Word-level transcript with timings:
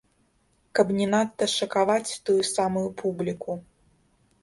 Каб 0.79 0.87
не 1.01 1.07
надта 1.13 1.49
шакаваць 1.57 2.19
тую 2.31 2.41
самую 2.55 2.85
публіку. 3.03 3.63